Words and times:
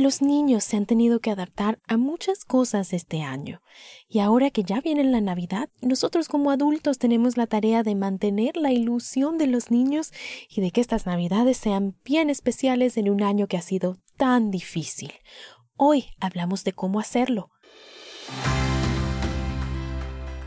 Los 0.00 0.22
niños 0.22 0.64
se 0.64 0.78
han 0.78 0.86
tenido 0.86 1.20
que 1.20 1.30
adaptar 1.30 1.78
a 1.86 1.98
muchas 1.98 2.46
cosas 2.46 2.94
este 2.94 3.20
año. 3.20 3.60
Y 4.08 4.20
ahora 4.20 4.50
que 4.50 4.62
ya 4.62 4.80
viene 4.80 5.04
la 5.04 5.20
Navidad, 5.20 5.68
nosotros 5.82 6.26
como 6.26 6.50
adultos 6.50 6.96
tenemos 6.96 7.36
la 7.36 7.46
tarea 7.46 7.82
de 7.82 7.94
mantener 7.94 8.56
la 8.56 8.72
ilusión 8.72 9.36
de 9.36 9.46
los 9.46 9.70
niños 9.70 10.10
y 10.48 10.62
de 10.62 10.70
que 10.70 10.80
estas 10.80 11.04
Navidades 11.04 11.58
sean 11.58 11.98
bien 12.02 12.30
especiales 12.30 12.96
en 12.96 13.10
un 13.10 13.22
año 13.22 13.46
que 13.46 13.58
ha 13.58 13.60
sido 13.60 13.98
tan 14.16 14.50
difícil. 14.50 15.12
Hoy 15.76 16.06
hablamos 16.18 16.64
de 16.64 16.72
cómo 16.72 16.98
hacerlo. 16.98 17.50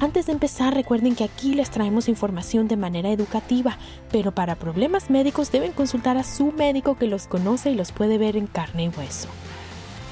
Antes 0.00 0.26
de 0.26 0.32
empezar, 0.32 0.74
recuerden 0.74 1.14
que 1.14 1.24
aquí 1.24 1.54
les 1.54 1.70
traemos 1.70 2.08
información 2.08 2.68
de 2.68 2.76
manera 2.76 3.10
educativa, 3.10 3.78
pero 4.10 4.32
para 4.32 4.56
problemas 4.56 5.08
médicos 5.08 5.52
deben 5.52 5.72
consultar 5.72 6.16
a 6.16 6.24
su 6.24 6.52
médico 6.52 6.96
que 6.96 7.06
los 7.06 7.26
conoce 7.26 7.70
y 7.70 7.74
los 7.74 7.92
puede 7.92 8.18
ver 8.18 8.36
en 8.36 8.46
carne 8.46 8.84
y 8.84 8.88
hueso. 8.88 9.28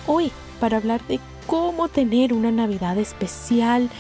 Hoy, 0.07 0.31
para 0.61 0.77
hablar 0.77 1.05
de 1.09 1.19
cómo 1.47 1.89
tener 1.89 2.33
una 2.33 2.51
Navidad 2.51 2.97
especial, 2.97 3.91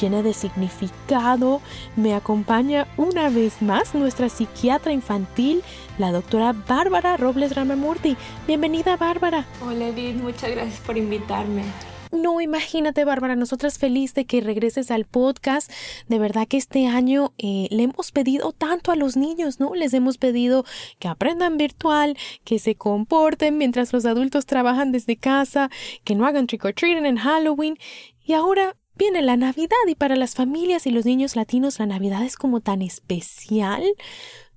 llena 0.00 0.22
de 0.22 0.32
significado, 0.32 1.60
me 1.96 2.14
acompaña 2.14 2.86
una 2.96 3.28
vez 3.28 3.60
más 3.62 3.94
nuestra 3.94 4.28
psiquiatra 4.28 4.92
infantil, 4.92 5.62
la 5.98 6.12
doctora 6.12 6.52
Bárbara 6.52 7.16
Robles 7.16 7.54
Ramamurti. 7.54 8.16
Bienvenida, 8.46 8.96
Bárbara. 8.96 9.44
Hola, 9.66 9.88
Edith, 9.88 10.22
muchas 10.22 10.50
gracias 10.50 10.80
por 10.80 10.96
invitarme. 10.96 11.64
No, 12.12 12.42
imagínate, 12.42 13.06
Bárbara, 13.06 13.36
nosotras 13.36 13.78
feliz 13.78 14.12
de 14.12 14.26
que 14.26 14.42
regreses 14.42 14.90
al 14.90 15.06
podcast. 15.06 15.72
De 16.08 16.18
verdad 16.18 16.46
que 16.46 16.58
este 16.58 16.86
año 16.86 17.32
eh, 17.38 17.68
le 17.70 17.84
hemos 17.84 18.12
pedido 18.12 18.52
tanto 18.52 18.92
a 18.92 18.96
los 18.96 19.16
niños, 19.16 19.60
¿no? 19.60 19.74
Les 19.74 19.94
hemos 19.94 20.18
pedido 20.18 20.66
que 20.98 21.08
aprendan 21.08 21.56
virtual, 21.56 22.18
que 22.44 22.58
se 22.58 22.74
comporten 22.74 23.56
mientras 23.56 23.94
los 23.94 24.04
adultos 24.04 24.44
trabajan 24.44 24.92
desde 24.92 25.16
casa, 25.16 25.70
que 26.04 26.14
no 26.14 26.26
hagan 26.26 26.46
trick 26.46 26.66
or 26.66 26.74
treating 26.74 27.06
en 27.06 27.16
Halloween. 27.16 27.78
Y 28.22 28.34
ahora 28.34 28.76
viene 28.94 29.22
la 29.22 29.38
Navidad 29.38 29.74
y 29.88 29.94
para 29.94 30.14
las 30.14 30.34
familias 30.34 30.86
y 30.86 30.90
los 30.90 31.06
niños 31.06 31.34
latinos 31.34 31.78
la 31.78 31.86
Navidad 31.86 32.24
es 32.24 32.36
como 32.36 32.60
tan 32.60 32.82
especial. 32.82 33.84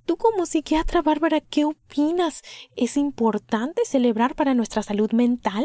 Tú 0.04 0.18
como 0.18 0.44
psiquiatra, 0.44 1.00
Bárbara, 1.00 1.40
¿qué 1.40 1.64
opinas? 1.64 2.42
¿Es 2.76 2.98
importante 2.98 3.82
celebrar 3.86 4.34
para 4.34 4.52
nuestra 4.52 4.82
salud 4.82 5.10
mental? 5.12 5.64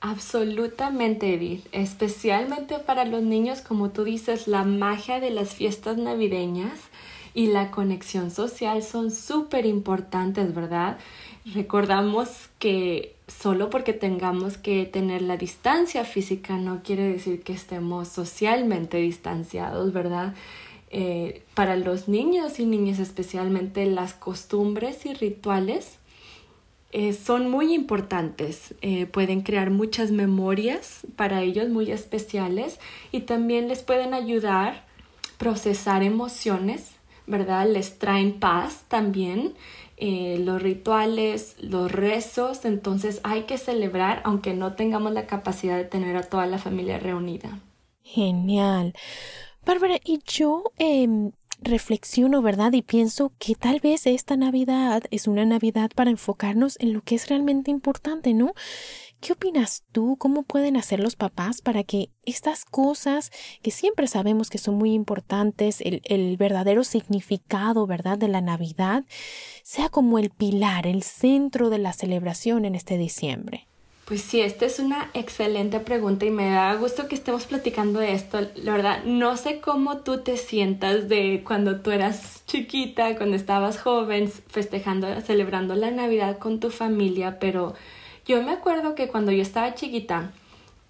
Absolutamente, 0.00 1.34
Edith. 1.34 1.66
Especialmente 1.72 2.78
para 2.78 3.04
los 3.04 3.22
niños, 3.22 3.60
como 3.60 3.90
tú 3.90 4.04
dices, 4.04 4.46
la 4.46 4.64
magia 4.64 5.20
de 5.20 5.30
las 5.30 5.54
fiestas 5.54 5.96
navideñas 5.96 6.78
y 7.34 7.48
la 7.48 7.70
conexión 7.70 8.30
social 8.30 8.82
son 8.82 9.10
súper 9.10 9.66
importantes, 9.66 10.54
¿verdad? 10.54 10.98
Recordamos 11.54 12.28
que 12.58 13.14
solo 13.28 13.70
porque 13.70 13.92
tengamos 13.92 14.58
que 14.58 14.86
tener 14.86 15.22
la 15.22 15.36
distancia 15.36 16.04
física 16.04 16.56
no 16.56 16.82
quiere 16.82 17.04
decir 17.04 17.42
que 17.42 17.52
estemos 17.52 18.08
socialmente 18.08 18.98
distanciados, 18.98 19.92
¿verdad? 19.92 20.34
Eh, 20.90 21.42
para 21.54 21.76
los 21.76 22.08
niños 22.08 22.60
y 22.60 22.64
niñas 22.64 23.00
especialmente 23.00 23.84
las 23.86 24.14
costumbres 24.14 25.04
y 25.04 25.14
rituales 25.14 25.98
eh, 26.98 27.12
son 27.12 27.50
muy 27.50 27.74
importantes, 27.74 28.74
eh, 28.80 29.04
pueden 29.04 29.42
crear 29.42 29.68
muchas 29.68 30.12
memorias 30.12 31.06
para 31.14 31.42
ellos 31.42 31.68
muy 31.68 31.90
especiales 31.90 32.80
y 33.12 33.20
también 33.20 33.68
les 33.68 33.82
pueden 33.82 34.14
ayudar 34.14 34.68
a 34.68 34.84
procesar 35.36 36.02
emociones, 36.02 36.92
¿verdad? 37.26 37.68
Les 37.70 37.98
traen 37.98 38.40
paz 38.40 38.84
también. 38.88 39.52
Eh, 39.98 40.38
los 40.42 40.62
rituales, 40.62 41.56
los 41.60 41.92
rezos, 41.92 42.64
entonces 42.64 43.20
hay 43.24 43.42
que 43.42 43.58
celebrar 43.58 44.22
aunque 44.24 44.54
no 44.54 44.72
tengamos 44.72 45.12
la 45.12 45.26
capacidad 45.26 45.76
de 45.76 45.84
tener 45.84 46.16
a 46.16 46.22
toda 46.22 46.46
la 46.46 46.56
familia 46.56 46.98
reunida. 46.98 47.60
Genial. 48.04 48.94
Bárbara, 49.66 49.98
y 50.02 50.20
yo 50.24 50.72
em, 50.78 51.32
reflexiono, 51.60 52.42
¿verdad? 52.42 52.72
Y 52.72 52.82
pienso 52.82 53.32
que 53.38 53.54
tal 53.54 53.80
vez 53.80 54.06
esta 54.06 54.36
Navidad 54.36 55.04
es 55.10 55.26
una 55.26 55.44
Navidad 55.44 55.90
para 55.94 56.10
enfocarnos 56.10 56.76
en 56.80 56.92
lo 56.92 57.02
que 57.02 57.14
es 57.14 57.28
realmente 57.28 57.70
importante, 57.70 58.34
¿no? 58.34 58.52
¿Qué 59.20 59.32
opinas 59.32 59.84
tú? 59.92 60.16
¿Cómo 60.18 60.42
pueden 60.42 60.76
hacer 60.76 61.00
los 61.00 61.16
papás 61.16 61.62
para 61.62 61.82
que 61.84 62.10
estas 62.24 62.64
cosas 62.64 63.30
que 63.62 63.70
siempre 63.70 64.06
sabemos 64.06 64.50
que 64.50 64.58
son 64.58 64.74
muy 64.76 64.92
importantes, 64.92 65.80
el, 65.80 66.36
verdadero 66.36 66.84
significado, 66.84 67.86
¿verdad?, 67.86 68.18
de 68.18 68.28
la 68.28 68.42
Navidad, 68.42 69.04
sea 69.62 69.88
como 69.88 70.18
el 70.18 70.30
pilar, 70.30 70.86
el 70.86 71.02
centro 71.02 71.70
de 71.70 71.78
la 71.78 71.92
celebración 71.92 72.66
en 72.66 72.74
este 72.74 72.98
diciembre? 72.98 73.66
Pues 74.06 74.22
sí, 74.22 74.40
esta 74.40 74.66
es 74.66 74.78
una 74.78 75.10
excelente 75.14 75.80
pregunta 75.80 76.24
y 76.26 76.30
me 76.30 76.48
da 76.48 76.72
gusto 76.76 77.08
que 77.08 77.16
estemos 77.16 77.44
platicando 77.46 77.98
de 77.98 78.12
esto. 78.12 78.38
La 78.54 78.72
verdad, 78.72 79.02
no 79.04 79.36
sé 79.36 79.60
cómo 79.60 79.98
tú 79.98 80.22
te 80.22 80.36
sientas 80.36 81.08
de 81.08 81.42
cuando 81.44 81.80
tú 81.80 81.90
eras 81.90 82.44
chiquita, 82.46 83.16
cuando 83.16 83.34
estabas 83.34 83.80
joven, 83.80 84.30
festejando, 84.30 85.20
celebrando 85.22 85.74
la 85.74 85.90
Navidad 85.90 86.38
con 86.38 86.60
tu 86.60 86.70
familia, 86.70 87.40
pero 87.40 87.74
yo 88.24 88.40
me 88.44 88.52
acuerdo 88.52 88.94
que 88.94 89.08
cuando 89.08 89.32
yo 89.32 89.42
estaba 89.42 89.74
chiquita, 89.74 90.30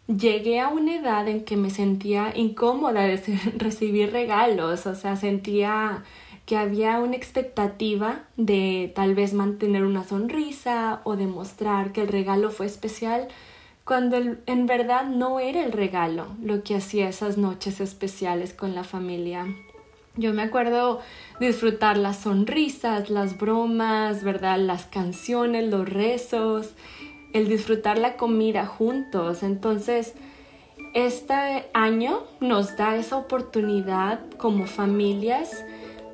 llegué 0.09 0.61
a 0.61 0.69
una 0.69 0.97
edad 0.97 1.27
en 1.27 1.45
que 1.47 1.57
me 1.57 1.71
sentía 1.71 2.35
incómoda 2.37 3.01
de 3.05 3.17
recibir 3.57 4.13
regalos, 4.13 4.87
o 4.87 4.95
sea, 4.95 5.17
sentía 5.17 6.05
que 6.47 6.57
había 6.57 7.01
una 7.01 7.17
expectativa 7.17 8.21
de 8.37 8.93
tal 8.95 9.17
vez 9.17 9.35
mantener 9.35 9.85
una 9.85 10.05
sonrisa 10.05 11.01
o 11.03 11.17
demostrar 11.17 11.93
que 11.93 12.03
el 12.03 12.09
regalo 12.09 12.51
fue 12.51 12.67
especial, 12.67 13.27
cuando 13.85 14.17
en 14.17 14.67
verdad 14.67 15.07
no 15.07 15.41
era 15.41 15.65
el 15.65 15.73
regalo 15.73 16.29
lo 16.43 16.63
que 16.63 16.77
hacía 16.77 17.09
esas 17.09 17.37
noches 17.37 17.81
especiales 17.81 18.55
con 18.55 18.75
la 18.75 18.85
familia. 18.85 19.47
Yo 20.17 20.33
me 20.33 20.43
acuerdo 20.43 21.01
disfrutar 21.41 21.99
las 21.99 22.21
sonrisas, 22.21 23.11
las 23.11 23.37
bromas, 23.37 24.25
¿verdad? 24.25 24.59
Las 24.59 24.87
canciones, 24.87 25.69
los 25.69 25.89
rezos, 25.89 26.75
el 27.35 27.49
disfrutar 27.49 27.99
la 27.99 28.17
comida 28.17 28.67
juntos. 28.67 29.43
Entonces, 29.43 30.15
este 30.95 31.67
año 31.75 32.23
nos 32.41 32.77
da 32.77 32.97
esa 32.97 33.19
oportunidad 33.19 34.21
como 34.39 34.67
familias 34.67 35.63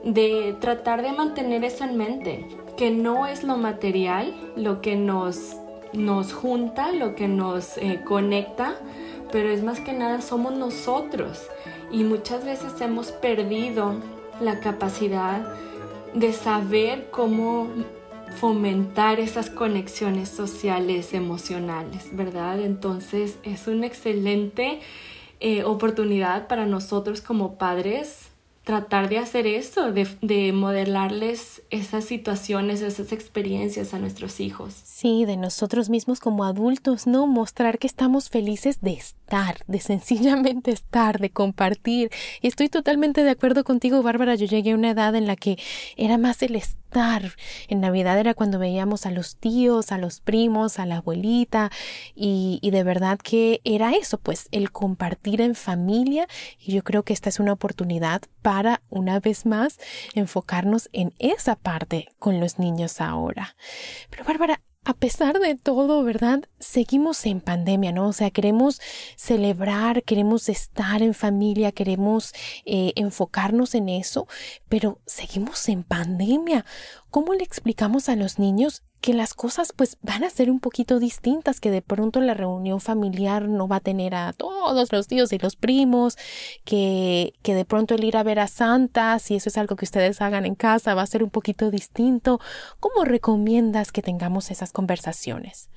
de 0.04 0.56
tratar 0.60 1.02
de 1.02 1.12
mantener 1.12 1.64
eso 1.64 1.84
en 1.84 1.96
mente, 1.96 2.46
que 2.76 2.90
no 2.90 3.26
es 3.26 3.44
lo 3.44 3.56
material 3.56 4.34
lo 4.56 4.80
que 4.80 4.96
nos, 4.96 5.56
nos 5.92 6.32
junta, 6.32 6.92
lo 6.92 7.14
que 7.14 7.28
nos 7.28 7.76
eh, 7.78 8.00
conecta, 8.04 8.74
pero 9.30 9.48
es 9.48 9.62
más 9.62 9.80
que 9.80 9.92
nada 9.92 10.20
somos 10.20 10.52
nosotros 10.54 11.46
y 11.90 12.04
muchas 12.04 12.44
veces 12.44 12.80
hemos 12.80 13.12
perdido 13.12 13.94
la 14.40 14.60
capacidad 14.60 15.54
de 16.14 16.32
saber 16.32 17.08
cómo 17.10 17.68
fomentar 18.36 19.20
esas 19.20 19.50
conexiones 19.50 20.28
sociales, 20.28 21.14
emocionales, 21.14 22.08
¿verdad? 22.12 22.60
Entonces 22.60 23.36
es 23.42 23.66
una 23.66 23.86
excelente 23.86 24.80
eh, 25.40 25.64
oportunidad 25.64 26.48
para 26.48 26.66
nosotros 26.66 27.20
como 27.20 27.56
padres 27.56 28.31
tratar 28.64 29.08
de 29.08 29.18
hacer 29.18 29.46
eso, 29.46 29.92
de, 29.92 30.06
de, 30.20 30.52
modelarles 30.52 31.62
esas 31.70 32.04
situaciones, 32.04 32.80
esas 32.80 33.12
experiencias 33.12 33.92
a 33.92 33.98
nuestros 33.98 34.38
hijos. 34.40 34.72
Sí, 34.84 35.24
de 35.24 35.36
nosotros 35.36 35.90
mismos 35.90 36.20
como 36.20 36.44
adultos, 36.44 37.06
¿no? 37.06 37.26
Mostrar 37.26 37.78
que 37.78 37.88
estamos 37.88 38.30
felices 38.30 38.80
de 38.80 38.92
estar, 38.92 39.58
de 39.66 39.80
sencillamente 39.80 40.70
estar, 40.70 41.18
de 41.18 41.30
compartir. 41.30 42.10
Y 42.40 42.46
estoy 42.46 42.68
totalmente 42.68 43.24
de 43.24 43.30
acuerdo 43.30 43.64
contigo, 43.64 44.02
Bárbara. 44.02 44.36
Yo 44.36 44.46
llegué 44.46 44.72
a 44.72 44.76
una 44.76 44.90
edad 44.90 45.14
en 45.16 45.26
la 45.26 45.36
que 45.36 45.58
era 45.96 46.16
más 46.18 46.42
el 46.42 46.56
estar 46.56 46.81
en 47.68 47.80
Navidad 47.80 48.18
era 48.18 48.34
cuando 48.34 48.58
veíamos 48.58 49.06
a 49.06 49.10
los 49.10 49.36
tíos, 49.36 49.92
a 49.92 49.98
los 49.98 50.20
primos, 50.20 50.78
a 50.78 50.86
la 50.86 50.96
abuelita 50.96 51.70
y, 52.14 52.58
y 52.62 52.70
de 52.70 52.84
verdad 52.84 53.18
que 53.18 53.60
era 53.64 53.92
eso, 53.92 54.18
pues 54.18 54.48
el 54.50 54.70
compartir 54.72 55.40
en 55.40 55.54
familia 55.54 56.26
y 56.58 56.72
yo 56.72 56.82
creo 56.82 57.02
que 57.02 57.12
esta 57.12 57.28
es 57.28 57.40
una 57.40 57.52
oportunidad 57.52 58.22
para 58.42 58.82
una 58.90 59.20
vez 59.20 59.46
más 59.46 59.78
enfocarnos 60.14 60.88
en 60.92 61.14
esa 61.18 61.56
parte 61.56 62.08
con 62.18 62.40
los 62.40 62.58
niños 62.58 63.00
ahora. 63.00 63.56
Pero 64.10 64.24
Bárbara, 64.24 64.60
a 64.84 64.94
pesar 64.94 65.38
de 65.38 65.54
todo, 65.54 66.02
¿verdad? 66.02 66.42
Seguimos 66.58 67.24
en 67.26 67.40
pandemia, 67.40 67.92
¿no? 67.92 68.08
O 68.08 68.12
sea, 68.12 68.30
queremos 68.30 68.80
celebrar, 69.16 70.02
queremos 70.02 70.48
estar 70.48 71.02
en 71.02 71.14
familia, 71.14 71.70
queremos 71.70 72.32
eh, 72.64 72.92
enfocarnos 72.96 73.74
en 73.74 73.88
eso, 73.88 74.26
pero 74.68 74.98
seguimos 75.06 75.68
en 75.68 75.84
pandemia. 75.84 76.64
¿Cómo 77.10 77.34
le 77.34 77.44
explicamos 77.44 78.08
a 78.08 78.16
los 78.16 78.38
niños 78.38 78.82
que 79.02 79.12
las 79.12 79.34
cosas 79.34 79.74
pues 79.74 79.98
van 80.00 80.22
a 80.22 80.30
ser 80.30 80.48
un 80.50 80.60
poquito 80.60 81.00
distintas, 81.00 81.60
que 81.60 81.72
de 81.72 81.82
pronto 81.82 82.20
la 82.20 82.34
reunión 82.34 82.80
familiar 82.80 83.48
no 83.48 83.66
va 83.66 83.76
a 83.76 83.80
tener 83.80 84.14
a 84.14 84.32
todos 84.32 84.92
los 84.92 85.08
tíos 85.08 85.32
y 85.32 85.38
los 85.38 85.56
primos, 85.56 86.16
que, 86.64 87.34
que 87.42 87.54
de 87.54 87.64
pronto 87.64 87.96
el 87.96 88.04
ir 88.04 88.16
a 88.16 88.22
ver 88.22 88.38
a 88.38 88.46
Santa, 88.46 89.18
si 89.18 89.34
eso 89.34 89.48
es 89.48 89.58
algo 89.58 89.74
que 89.74 89.84
ustedes 89.84 90.22
hagan 90.22 90.46
en 90.46 90.54
casa, 90.54 90.94
va 90.94 91.02
a 91.02 91.06
ser 91.06 91.24
un 91.24 91.30
poquito 91.30 91.70
distinto. 91.72 92.40
¿Cómo 92.78 93.04
recomiendas 93.04 93.90
que 93.90 94.02
tengamos 94.02 94.52
esas 94.52 94.72
conversaciones? 94.72 95.68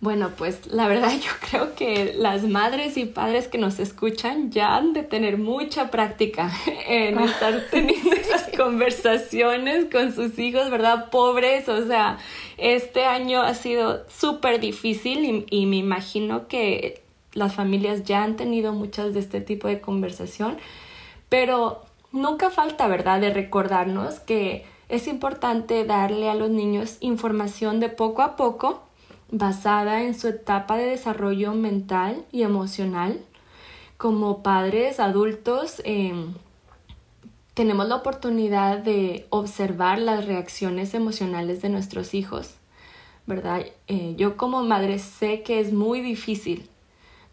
Bueno, 0.00 0.30
pues 0.36 0.68
la 0.68 0.86
verdad 0.86 1.12
yo 1.20 1.30
creo 1.50 1.74
que 1.74 2.14
las 2.16 2.44
madres 2.44 2.96
y 2.96 3.04
padres 3.04 3.48
que 3.48 3.58
nos 3.58 3.78
escuchan 3.80 4.50
ya 4.50 4.76
han 4.76 4.92
de 4.92 5.02
tener 5.02 5.38
mucha 5.38 5.90
práctica 5.90 6.52
en 6.86 7.18
ah. 7.18 7.24
estar 7.24 7.66
teniendo 7.70 8.12
esas 8.14 8.48
conversaciones 8.56 9.86
con 9.90 10.14
sus 10.14 10.38
hijos, 10.38 10.70
¿verdad? 10.70 11.10
Pobres, 11.10 11.68
o 11.68 11.86
sea, 11.86 12.18
este 12.56 13.04
año 13.04 13.42
ha 13.42 13.54
sido 13.54 14.04
súper 14.08 14.60
difícil 14.60 15.24
y, 15.24 15.46
y, 15.50 15.66
me 15.66 15.76
imagino 15.76 16.48
que 16.48 17.02
las 17.32 17.54
familias 17.54 18.04
ya 18.04 18.22
han 18.22 18.36
tenido 18.36 18.72
muchas 18.72 19.14
de 19.14 19.20
este 19.20 19.40
tipo 19.40 19.68
de 19.68 19.80
conversación, 19.80 20.58
pero 21.28 21.82
nunca 22.12 22.50
falta, 22.50 22.88
¿verdad?, 22.88 23.20
de 23.20 23.32
recordarnos 23.32 24.20
que 24.20 24.64
es 24.88 25.06
importante 25.06 25.84
darle 25.84 26.30
a 26.30 26.34
los 26.34 26.50
niños 26.50 26.96
información 27.00 27.78
de 27.78 27.90
poco 27.90 28.22
a 28.22 28.36
poco 28.36 28.87
basada 29.30 30.02
en 30.02 30.18
su 30.18 30.28
etapa 30.28 30.76
de 30.76 30.86
desarrollo 30.86 31.52
mental 31.52 32.24
y 32.32 32.42
emocional. 32.42 33.20
Como 33.96 34.42
padres 34.42 35.00
adultos 35.00 35.82
em, 35.84 36.34
tenemos 37.54 37.88
la 37.88 37.96
oportunidad 37.96 38.78
de 38.78 39.26
observar 39.30 39.98
las 39.98 40.26
reacciones 40.26 40.94
emocionales 40.94 41.60
de 41.60 41.68
nuestros 41.68 42.14
hijos, 42.14 42.54
¿verdad? 43.26 43.66
Eh, 43.88 44.14
yo 44.16 44.36
como 44.36 44.62
madre 44.62 44.98
sé 44.98 45.42
que 45.42 45.58
es 45.58 45.72
muy 45.72 46.00
difícil 46.00 46.68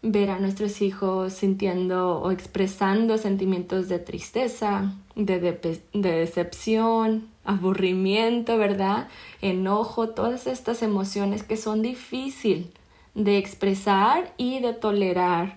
ver 0.02 0.30
a 0.30 0.38
nuestros 0.38 0.82
hijos 0.82 1.32
sintiendo 1.32 2.20
o 2.20 2.30
expresando 2.30 3.18
sentimientos 3.18 3.88
de 3.88 3.98
tristeza, 3.98 4.92
de, 5.14 5.38
de, 5.40 5.80
decepción, 5.92 7.28
aburrimiento, 7.46 8.58
¿verdad? 8.58 9.08
Enojo, 9.40 10.10
todas 10.10 10.46
estas 10.46 10.82
emociones 10.82 11.42
que 11.42 11.56
son 11.56 11.82
difíciles 11.82 12.66
de 13.14 13.38
expresar 13.38 14.34
y 14.36 14.60
de 14.60 14.74
tolerar. 14.74 15.56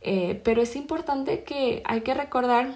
Eh, 0.00 0.40
pero 0.44 0.62
es 0.62 0.76
importante 0.76 1.44
que 1.44 1.82
hay 1.84 2.00
que 2.00 2.14
recordar, 2.14 2.74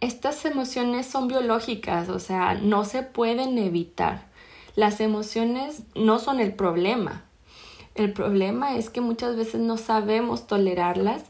estas 0.00 0.44
emociones 0.44 1.06
son 1.06 1.26
biológicas, 1.26 2.08
o 2.08 2.20
sea, 2.20 2.54
no 2.54 2.84
se 2.84 3.02
pueden 3.02 3.58
evitar. 3.58 4.26
Las 4.76 5.00
emociones 5.00 5.82
no 5.96 6.20
son 6.20 6.38
el 6.38 6.54
problema, 6.54 7.24
el 7.98 8.12
problema 8.12 8.76
es 8.76 8.90
que 8.90 9.00
muchas 9.00 9.34
veces 9.34 9.60
no 9.60 9.76
sabemos 9.76 10.46
tolerarlas 10.46 11.24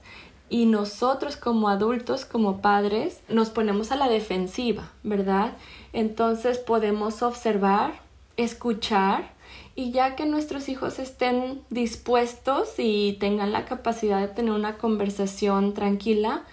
y 0.50 0.66
nosotros 0.66 1.36
como 1.36 1.68
adultos, 1.68 2.24
como 2.24 2.60
padres, 2.60 3.20
nos 3.28 3.50
ponemos 3.50 3.92
a 3.92 3.96
la 3.96 4.08
defensiva, 4.08 4.90
¿verdad? 5.02 5.56
Entonces 5.92 6.58
podemos 6.58 7.22
observar, 7.22 8.00
escuchar 8.36 9.30
y 9.74 9.92
ya 9.92 10.16
que 10.16 10.26
nuestros 10.26 10.68
hijos 10.68 10.98
estén 10.98 11.62
dispuestos 11.70 12.74
y 12.78 13.16
tengan 13.20 13.52
la 13.52 13.64
capacidad 13.64 14.20
de 14.20 14.28
tener 14.28 14.52
una 14.52 14.78
conversación 14.78 15.74
tranquila, 15.74 16.44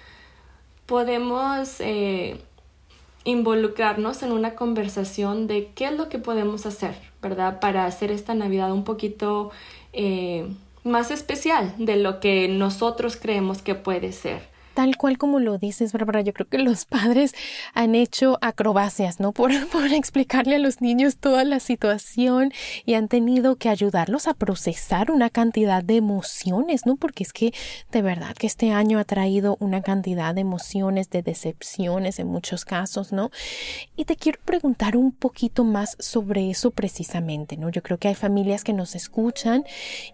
podemos 0.85 1.79
eh, 1.79 2.39
involucrarnos 3.23 4.21
en 4.23 4.31
una 4.31 4.55
conversación 4.55 5.47
de 5.47 5.71
qué 5.73 5.85
es 5.85 5.93
lo 5.93 6.09
que 6.09 6.19
podemos 6.19 6.65
hacer, 6.65 6.95
¿verdad? 7.21 7.59
Para 7.59 7.85
hacer 7.85 8.11
esta 8.11 8.35
Navidad 8.35 8.71
un 8.71 8.83
poquito 8.83 9.51
eh, 9.93 10.47
más 10.85 11.11
especial 11.11 11.73
de 11.77 11.97
lo 11.97 12.19
que 12.19 12.47
nosotros 12.47 13.17
creemos 13.17 13.61
que 13.61 13.75
puede 13.75 14.13
ser 14.13 14.54
tal 14.75 14.97
cual 14.97 15.17
como 15.17 15.39
lo 15.39 15.57
dices, 15.57 15.93
Bárbara, 15.93 16.21
yo 16.21 16.33
creo 16.33 16.47
que 16.47 16.57
los 16.59 16.85
padres 16.85 17.33
han 17.73 17.95
hecho 17.95 18.37
acrobacias, 18.41 19.19
¿no? 19.19 19.31
Por, 19.31 19.51
por 19.69 19.91
explicarle 19.91 20.57
a 20.57 20.59
los 20.59 20.81
niños 20.81 21.17
toda 21.17 21.43
la 21.45 21.59
situación 21.59 22.51
y 22.85 22.93
han 22.93 23.07
tenido 23.07 23.55
que 23.55 23.69
ayudarlos 23.69 24.27
a 24.27 24.33
procesar 24.33 25.09
una 25.11 25.29
cantidad 25.29 25.83
de 25.83 25.95
emociones, 25.95 26.85
¿no? 26.85 26.97
Porque 26.97 27.23
es 27.23 27.33
que 27.33 27.53
de 27.91 28.01
verdad 28.01 28.35
que 28.35 28.47
este 28.47 28.71
año 28.71 28.99
ha 28.99 29.05
traído 29.05 29.57
una 29.61 29.81
cantidad 29.81 30.35
de 30.35 30.41
emociones, 30.41 31.09
de 31.09 31.23
decepciones 31.23 32.19
en 32.19 32.27
muchos 32.27 32.65
casos, 32.65 33.13
¿no? 33.13 33.31
Y 33.95 34.03
te 34.05 34.17
quiero 34.17 34.39
preguntar 34.43 34.97
un 34.97 35.13
poquito 35.13 35.63
más 35.63 35.95
sobre 35.99 36.49
eso 36.49 36.71
precisamente, 36.71 37.55
¿no? 37.55 37.69
Yo 37.69 37.81
creo 37.81 37.97
que 37.97 38.09
hay 38.09 38.15
familias 38.15 38.65
que 38.65 38.73
nos 38.73 38.93
escuchan 38.93 39.63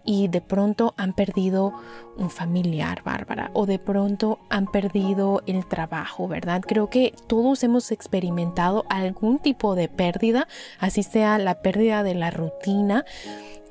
y 0.04 0.28
de 0.28 0.40
pronto 0.40 0.94
han 0.96 1.14
perdido 1.14 1.74
un 2.16 2.30
familiar, 2.30 3.02
Bárbara, 3.04 3.50
o 3.54 3.66
de 3.66 3.78
pronto 3.78 4.38
han 4.50 4.66
perdido 4.66 5.42
el 5.46 5.66
trabajo, 5.66 6.28
¿verdad? 6.28 6.62
Creo 6.62 6.90
que 6.90 7.14
todos 7.26 7.62
hemos 7.62 7.90
experimentado 7.90 8.84
algún 8.88 9.38
tipo 9.38 9.74
de 9.74 9.88
pérdida, 9.88 10.46
así 10.78 11.02
sea 11.02 11.38
la 11.38 11.62
pérdida 11.62 12.02
de 12.02 12.14
la 12.14 12.30
rutina. 12.30 13.04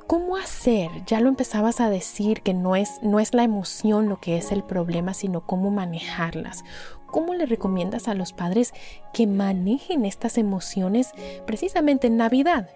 ¿Cómo 0.07 0.35
hacer? 0.35 0.89
Ya 1.05 1.21
lo 1.21 1.29
empezabas 1.29 1.79
a 1.79 1.89
decir 1.89 2.41
que 2.41 2.53
no 2.53 2.75
es, 2.75 2.99
no 3.01 3.19
es 3.19 3.33
la 3.33 3.43
emoción 3.43 4.09
lo 4.09 4.19
que 4.19 4.37
es 4.37 4.51
el 4.51 4.63
problema, 4.63 5.13
sino 5.13 5.45
cómo 5.45 5.71
manejarlas. 5.71 6.63
¿Cómo 7.05 7.33
le 7.33 7.45
recomiendas 7.45 8.07
a 8.07 8.13
los 8.13 8.33
padres 8.33 8.73
que 9.13 9.27
manejen 9.27 10.05
estas 10.05 10.37
emociones 10.37 11.11
precisamente 11.45 12.07
en 12.07 12.17
Navidad? 12.17 12.69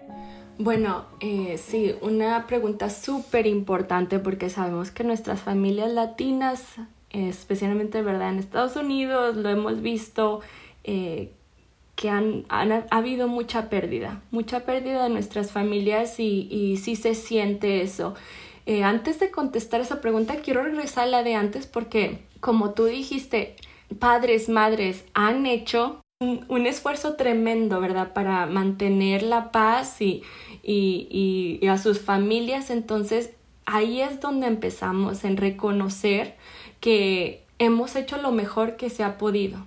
Bueno, 0.58 1.04
eh, 1.20 1.58
sí, 1.58 1.94
una 2.00 2.46
pregunta 2.46 2.88
súper 2.88 3.46
importante 3.46 4.18
porque 4.18 4.48
sabemos 4.48 4.90
que 4.90 5.04
nuestras 5.04 5.40
familias 5.40 5.92
latinas, 5.92 6.64
especialmente 7.10 8.00
verdad 8.00 8.30
en 8.30 8.38
Estados 8.38 8.74
Unidos, 8.76 9.36
lo 9.36 9.50
hemos 9.50 9.82
visto 9.82 10.40
eh, 10.84 11.30
que 11.94 12.08
han, 12.08 12.46
ha 12.48 12.84
habido 12.90 13.28
mucha 13.28 13.68
pérdida, 13.68 14.22
mucha 14.30 14.60
pérdida 14.64 15.04
de 15.04 15.10
nuestras 15.10 15.50
familias 15.52 16.18
y, 16.20 16.48
y 16.50 16.78
sí 16.78 16.96
se 16.96 17.14
siente 17.14 17.82
eso. 17.82 18.14
Eh, 18.64 18.82
antes 18.82 19.20
de 19.20 19.30
contestar 19.30 19.82
esa 19.82 20.00
pregunta, 20.00 20.36
quiero 20.36 20.62
regresar 20.62 21.04
a 21.04 21.10
la 21.10 21.22
de 21.22 21.34
antes 21.34 21.66
porque, 21.66 22.24
como 22.40 22.72
tú 22.72 22.86
dijiste, 22.86 23.56
padres, 23.98 24.48
madres 24.48 25.04
han 25.12 25.44
hecho 25.44 26.00
un, 26.18 26.66
esfuerzo 26.66 27.14
tremendo, 27.14 27.80
¿verdad? 27.80 28.12
Para 28.12 28.46
mantener 28.46 29.22
la 29.22 29.52
paz 29.52 30.00
y, 30.00 30.22
y, 30.62 31.58
y, 31.60 31.66
a 31.66 31.78
sus 31.78 32.00
familias. 32.00 32.70
Entonces, 32.70 33.32
ahí 33.66 34.00
es 34.00 34.20
donde 34.20 34.46
empezamos 34.46 35.24
en 35.24 35.36
reconocer 35.36 36.36
que 36.80 37.44
hemos 37.58 37.96
hecho 37.96 38.16
lo 38.16 38.32
mejor 38.32 38.76
que 38.76 38.88
se 38.88 39.04
ha 39.04 39.18
podido. 39.18 39.58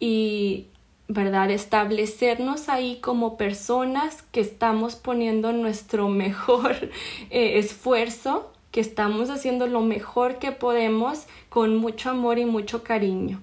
Y, 0.00 0.66
¿verdad? 1.06 1.50
Establecernos 1.50 2.68
ahí 2.68 2.98
como 3.00 3.36
personas 3.36 4.22
que 4.22 4.40
estamos 4.40 4.96
poniendo 4.96 5.52
nuestro 5.52 6.08
mejor 6.08 6.90
eh, 7.30 7.58
esfuerzo, 7.58 8.50
que 8.72 8.80
estamos 8.80 9.30
haciendo 9.30 9.66
lo 9.66 9.80
mejor 9.82 10.38
que 10.38 10.52
podemos 10.52 11.26
con 11.48 11.76
mucho 11.76 12.10
amor 12.10 12.38
y 12.38 12.44
mucho 12.44 12.82
cariño. 12.84 13.40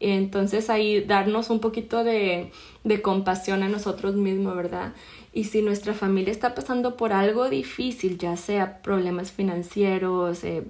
Entonces 0.00 0.70
ahí 0.70 1.00
darnos 1.00 1.50
un 1.50 1.60
poquito 1.60 2.04
de, 2.04 2.52
de 2.84 3.02
compasión 3.02 3.62
a 3.62 3.68
nosotros 3.68 4.14
mismos, 4.14 4.54
¿verdad? 4.54 4.92
Y 5.32 5.44
si 5.44 5.62
nuestra 5.62 5.92
familia 5.92 6.32
está 6.32 6.54
pasando 6.54 6.96
por 6.96 7.12
algo 7.12 7.48
difícil, 7.48 8.16
ya 8.18 8.36
sea 8.36 8.80
problemas 8.82 9.32
financieros, 9.32 10.44
eh, 10.44 10.64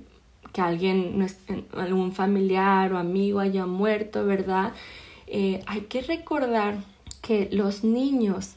que 0.52 0.60
alguien, 0.62 1.26
algún 1.76 2.12
familiar 2.12 2.92
o 2.92 2.98
amigo 2.98 3.40
haya 3.40 3.66
muerto, 3.66 4.24
¿verdad? 4.24 4.72
Eh, 5.26 5.62
hay 5.66 5.82
que 5.82 6.00
recordar 6.00 6.78
que 7.20 7.48
los 7.52 7.84
niños, 7.84 8.54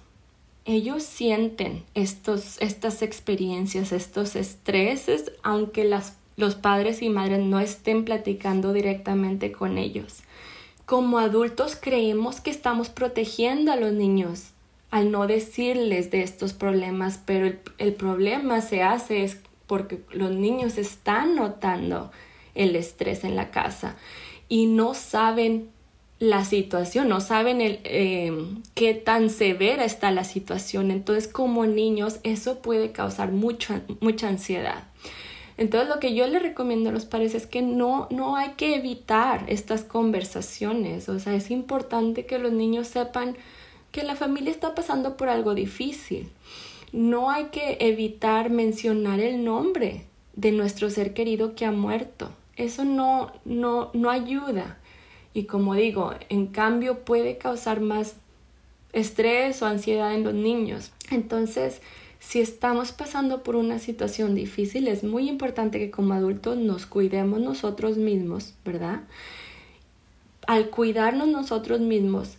ellos 0.64 1.04
sienten 1.04 1.84
estos, 1.96 2.62
estas 2.62 3.02
experiencias, 3.02 3.92
estos 3.92 4.38
estreses, 4.38 5.34
aunque 5.44 5.84
las, 5.84 6.18
los 6.38 6.56
padres 6.56 7.02
y 7.02 7.10
madres 7.10 7.40
no 7.40 7.60
estén 7.60 8.06
platicando 8.06 8.72
directamente 8.72 9.52
con 9.52 9.78
ellos 9.78 10.24
como 10.92 11.20
adultos 11.20 11.78
creemos 11.80 12.42
que 12.42 12.50
estamos 12.52 12.90
protegiendo 12.90 13.72
a 13.72 13.78
los 13.78 13.94
niños 13.94 14.52
al 14.90 15.10
no 15.10 15.26
decirles 15.26 16.12
de 16.12 16.22
estos 16.22 16.52
problemas, 16.52 17.18
pero 17.26 17.50
el, 17.78 17.94
problema 17.94 18.60
se 18.60 18.84
hace 18.84 19.24
es 19.24 19.38
porque 19.68 20.02
los 20.12 20.32
niños 20.32 20.78
están 20.78 21.38
notando 21.38 22.12
el 22.56 22.76
estrés 22.76 23.24
en 23.24 23.38
la 23.38 23.52
casa 23.52 23.96
y 24.50 24.66
no 24.66 24.94
saben 24.94 25.70
la 26.20 26.44
situación, 26.44 27.08
no 27.08 27.22
saben 27.22 27.62
el, 27.62 27.80
em, 27.86 28.62
qué 28.76 28.94
tan 28.94 29.30
severa 29.30 29.86
está 29.86 30.12
la 30.12 30.26
situación. 30.26 30.92
Entonces, 30.92 31.30
como 31.30 31.66
niños, 31.68 32.20
eso 32.24 32.60
puede 32.62 32.92
causar 32.92 33.32
mucha, 33.32 33.82
mucha 34.02 34.28
ansiedad. 34.28 34.84
Entonces, 35.58 35.90
lo 35.90 36.00
que 36.00 36.14
yo 36.14 36.28
le 36.28 36.40
recomiendo 36.40 36.90
a 36.90 36.94
los 36.94 37.06
padres 37.06 37.36
es 37.36 37.48
que 37.48 37.62
no, 37.62 38.08
no 38.10 38.36
hay 38.36 38.52
que 38.52 38.76
evitar 38.76 39.46
estas 39.48 39.84
conversaciones. 39.84 41.10
O 41.10 41.20
sea, 41.20 41.36
es 41.36 41.52
importante 41.52 42.26
que 42.26 42.40
los 42.40 42.52
niños 42.52 42.88
sepan 42.88 43.36
que 43.92 44.04
la 44.04 44.16
familia 44.16 44.52
está 44.52 44.74
pasando 44.74 45.18
por 45.18 45.30
algo 45.30 45.54
difícil. 45.54 46.30
No 46.94 47.30
hay 47.30 47.46
que 47.46 47.78
evitar 47.80 48.50
mencionar 48.50 49.20
el 49.20 49.44
nombre 49.44 50.06
de 50.36 50.52
nuestro 50.52 50.90
ser 50.90 51.14
querido 51.14 51.56
que 51.56 51.66
ha 51.66 51.72
muerto. 51.72 52.30
Eso 52.56 52.84
no, 52.86 53.32
no, 53.46 53.92
no 53.94 54.10
ayuda 54.10 54.78
y 55.34 55.44
como 55.46 55.76
digo, 55.76 56.14
en 56.30 56.48
cambio 56.48 57.00
puede 57.00 57.38
causar 57.38 57.80
más 57.80 58.16
estrés 58.92 59.62
o 59.62 59.66
ansiedad 59.66 60.14
en 60.14 60.24
los 60.24 60.34
niños. 60.34 60.92
Entonces, 61.10 61.82
si 62.32 62.40
estamos 62.40 62.94
pasando 62.94 63.44
por 63.44 63.58
una 63.58 63.78
situación 63.78 64.36
difícil, 64.36 64.88
es 64.88 65.04
muy 65.04 65.28
importante 65.28 65.80
que 65.80 65.92
como 65.92 66.14
adultos 66.14 66.56
nos 66.56 66.86
cuidemos 66.86 67.42
nosotros 67.42 67.98
mismos, 67.98 68.54
¿verdad? 68.64 69.02
Al 70.48 70.70
cuidarnos 70.70 71.28
nosotros 71.28 71.82
mismos, 71.82 72.38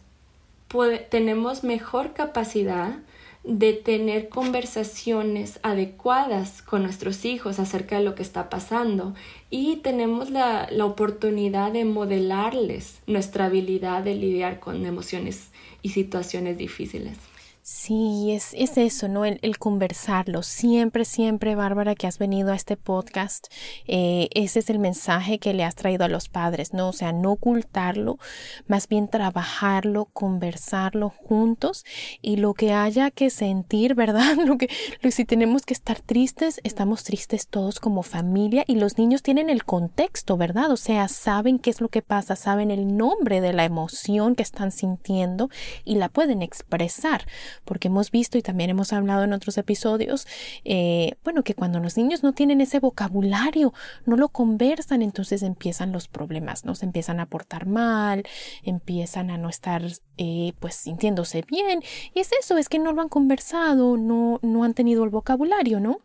tenemos 1.11 1.63
mejor 1.63 2.15
capacidad 2.15 3.01
de 3.45 3.75
tener 3.75 4.31
conversaciones 4.31 5.61
adecuadas 5.63 6.63
con 6.63 6.85
nuestros 6.85 7.27
hijos 7.27 7.59
acerca 7.59 7.99
de 7.99 8.05
lo 8.05 8.15
que 8.15 8.23
está 8.23 8.49
pasando 8.49 9.15
y 9.51 9.77
tenemos 9.83 10.31
la, 10.31 10.71
oportunidad 10.87 11.71
de 11.71 11.85
modelarles 11.85 13.03
nuestra 13.07 13.45
habilidad 13.45 14.03
de 14.03 14.15
lidiar 14.15 14.59
con 14.59 14.87
emociones 14.87 15.51
y 15.83 15.91
situaciones 15.91 16.57
difíciles. 16.57 17.19
Sí, 17.65 18.33
es, 18.33 18.55
es 18.55 18.77
eso, 18.77 19.07
¿no? 19.07 19.25
El, 19.25 19.59
conversarlo. 19.59 20.43
Siempre, 20.43 21.05
siempre, 21.05 21.55
Bárbara, 21.55 21.95
que 21.95 22.09
has 22.09 22.19
venido 22.19 22.51
a 22.51 22.57
este 22.57 22.77
podcast, 22.77 23.47
eh, 23.87 24.29
ese 24.35 24.59
es 24.59 24.69
el 24.69 24.81
mensaje 24.81 25.39
que 25.39 25.55
le 25.55 25.63
has 25.63 25.77
traído 25.77 26.05
a 26.05 26.09
los 26.09 26.29
padres, 26.29 26.73
¿no? 26.75 26.89
O 26.89 26.93
sea, 26.93 27.13
no 27.13 27.31
ocultarlo, 27.33 28.19
más 28.67 28.89
bien 28.89 29.07
trabajarlo, 29.07 30.07
conversarlo 30.07 31.11
juntos 31.11 31.85
y 32.21 32.37
lo 32.39 32.55
que 32.55 32.73
haya 32.73 33.13
que 33.13 33.31
sentir, 33.31 33.95
¿verdad? 33.95 34.37
Lo 34.45 34.59
que, 34.59 34.69
si 35.13 35.25
tenemos 35.25 35.65
que 35.65 35.75
estar 35.75 36.01
tristes, 36.01 36.61
estamos 36.65 37.05
tristes 37.05 37.47
todos 37.47 37.79
como 37.79 38.03
familia 38.03 38.65
y 38.67 38.75
los 38.75 38.99
niños 38.99 39.23
tienen 39.23 39.49
el 39.51 39.65
contexto, 39.65 40.37
¿verdad? 40.37 40.73
O 40.73 40.77
sea, 40.77 41.07
saben 41.07 41.61
qué 41.61 41.71
es 41.71 41.81
lo 41.81 41.89
que 41.91 42.03
pasa, 42.03 42.35
saben 42.35 42.73
el 42.73 42.97
nombre 42.97 43.41
de 43.41 43.53
la 43.53 43.65
emoción 43.65 44.35
que 44.35 44.43
están 44.43 44.73
sintiendo 44.73 45.49
y 45.85 45.95
la 45.95 46.09
pueden 46.09 46.43
expresar 46.43 47.25
porque 47.65 47.89
hemos 47.89 48.11
visto 48.11 48.39
y 48.39 48.43
también 48.43 48.71
hemos 48.71 48.93
hablado 48.93 49.25
en 49.25 49.33
otros 49.33 49.59
episodios, 49.59 50.27
eh, 50.65 51.15
bueno, 51.25 51.43
que 51.43 51.55
cuando 51.55 51.81
los 51.81 51.97
niños 51.97 52.23
no 52.23 52.33
tienen 52.33 52.61
ese 52.61 52.81
vocabulario, 52.81 53.73
no 54.07 54.17
lo 54.17 54.29
conversan, 54.29 55.03
entonces 55.03 55.43
empiezan 55.43 55.93
los 55.93 56.09
problemas, 56.09 56.65
¿no? 56.65 56.75
Se 56.75 56.87
empiezan 56.87 57.21
a 57.21 57.27
portar 57.27 57.67
mal, 57.67 58.25
empiezan 58.63 59.31
a 59.31 59.39
no 59.39 59.49
estar, 59.49 59.83
eh, 60.19 60.53
pues, 60.61 60.75
sintiéndose 60.75 61.43
bien, 61.43 61.83
y 62.15 62.21
es 62.21 62.31
eso, 62.41 62.59
es 62.59 62.69
que 62.69 62.79
no 62.79 62.93
lo 62.93 63.03
han 63.03 63.09
conversado, 63.09 63.97
no, 63.97 64.39
no 64.43 64.65
han 64.65 64.75
tenido 64.75 65.05
el 65.05 65.11
vocabulario, 65.11 65.81
¿no? 65.81 66.01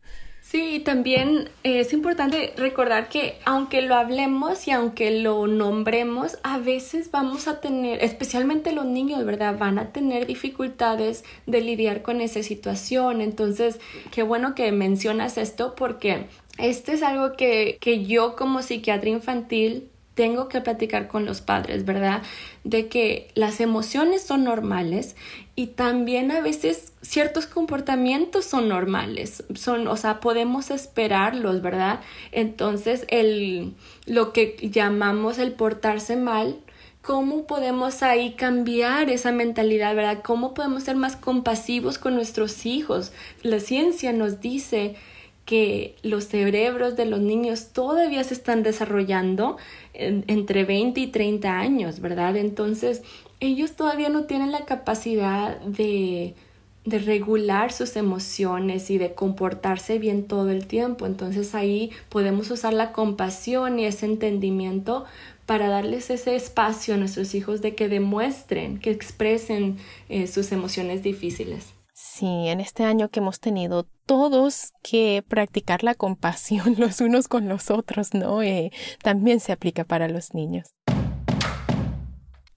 Sí, 0.50 0.80
también 0.80 1.50
es 1.64 1.92
importante 1.92 2.54
recordar 2.56 3.10
que 3.10 3.38
aunque 3.44 3.82
lo 3.82 3.96
hablemos 3.96 4.66
y 4.66 4.72
aunque 4.72 5.12
lo 5.12 5.46
nombremos, 5.46 6.38
a 6.42 6.58
veces 6.58 7.12
vamos 7.12 7.50
a 7.50 7.60
tener, 7.60 8.02
especialmente 8.02 8.72
los 8.72 8.86
niños, 8.86 9.26
¿verdad? 9.26 9.58
Van 9.58 9.78
a 9.78 9.92
tener 9.92 10.26
dificultades 10.26 11.26
de 11.48 11.60
lidiar 11.60 12.02
con 12.02 12.22
esa 12.22 12.44
situación. 12.44 13.20
Entonces, 13.20 13.82
qué 14.10 14.24
bueno 14.24 14.56
que 14.56 14.72
mencionas 14.72 15.38
esto 15.38 15.76
porque 15.76 16.28
este 16.58 16.94
es 16.94 17.04
algo 17.04 17.34
que, 17.34 17.78
que 17.82 18.06
yo 18.06 18.38
como 18.38 18.62
psiquiatra 18.62 19.10
infantil 19.10 19.90
tengo 20.18 20.50
que 20.50 20.62
platicar 20.62 21.08
con 21.08 21.26
los 21.26 21.42
padres, 21.42 21.86
¿verdad? 21.86 22.24
De 22.64 22.88
que 22.88 23.30
las 23.36 23.62
emociones 23.62 24.24
son 24.24 24.44
normales 24.44 25.16
y 25.56 25.68
también 25.68 26.32
a 26.32 26.42
veces 26.42 26.94
ciertos 27.04 27.46
comportamientos 27.46 28.44
son 28.44 28.68
normales, 28.68 29.44
son, 29.54 29.88
o 29.88 29.96
sea, 29.96 30.20
podemos 30.20 30.72
esperarlos, 30.72 31.62
¿verdad? 31.62 32.00
Entonces, 32.32 33.06
el, 33.10 33.76
lo 34.08 34.34
que 34.34 34.58
llamamos 34.60 35.38
el 35.38 35.52
portarse 35.52 36.16
mal, 36.16 36.58
¿cómo 37.04 37.46
podemos 37.46 38.02
ahí 38.02 38.34
cambiar 38.34 39.12
esa 39.12 39.32
mentalidad, 39.32 39.96
¿verdad? 39.96 40.24
¿Cómo 40.24 40.56
podemos 40.56 40.82
ser 40.82 40.96
más 40.96 41.16
compasivos 41.16 42.00
con 42.00 42.16
nuestros 42.16 42.66
hijos? 42.66 43.12
La 43.44 43.60
ciencia 43.60 44.14
nos 44.14 44.42
dice 44.42 44.96
que 45.48 45.96
los 46.04 46.26
cerebros 46.26 46.98
de 46.98 47.06
los 47.06 47.22
niños 47.22 47.70
todavía 47.72 48.22
se 48.26 48.34
están 48.34 48.64
desarrollando 48.64 49.56
entre 49.94 50.66
20 50.66 51.00
y 51.00 51.08
30 51.08 51.58
años, 51.58 52.02
¿verdad? 52.02 52.36
Entonces, 52.36 53.02
ellos 53.40 53.78
todavía 53.78 54.10
no 54.10 54.26
tienen 54.26 54.52
la 54.52 54.66
capacidad 54.66 55.58
de, 55.62 56.36
de 56.84 57.00
regular 57.00 57.72
sus 57.72 57.96
emociones 57.96 58.90
y 58.90 58.98
de 58.98 59.14
comportarse 59.14 60.00
bien 60.00 60.28
todo 60.28 60.50
el 60.50 60.68
tiempo. 60.68 61.06
Entonces 61.06 61.56
ahí 61.56 61.92
podemos 62.10 62.52
usar 62.52 62.74
la 62.74 62.92
compasión 62.92 63.80
y 63.80 63.86
ese 63.86 64.06
entendimiento 64.06 65.06
para 65.46 65.70
darles 65.70 66.10
ese 66.10 66.36
espacio 66.36 66.96
a 66.96 66.98
nuestros 66.98 67.34
hijos 67.36 67.62
de 67.62 67.74
que 67.74 67.88
demuestren, 67.88 68.80
que 68.80 68.92
expresen 68.92 69.78
eh, 70.10 70.28
sus 70.28 70.52
emociones 70.52 71.04
difíciles. 71.04 71.74
Sí, 71.94 72.50
en 72.50 72.60
este 72.60 72.84
año 72.84 73.10
que 73.10 73.22
hemos 73.22 73.40
tenido 73.40 73.88
todos 74.08 74.74
que 74.82 75.24
practicar 75.28 75.84
la 75.84 75.94
compasión 75.94 76.76
los 76.80 77.00
unos 77.02 77.28
con 77.28 77.48
los 77.48 77.70
otros, 77.70 78.16
¿no? 78.16 78.42
Eh, 78.42 78.72
también 79.04 79.40
se 79.40 79.52
aplica 79.52 79.84
para 79.84 80.08
los 80.08 80.34
niños 80.34 80.70